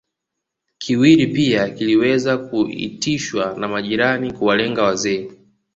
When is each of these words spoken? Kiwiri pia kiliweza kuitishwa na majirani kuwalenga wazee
Kiwiri 0.77 1.27
pia 1.27 1.69
kiliweza 1.69 2.37
kuitishwa 2.37 3.55
na 3.59 3.67
majirani 3.67 4.33
kuwalenga 4.33 4.83
wazee 4.83 5.29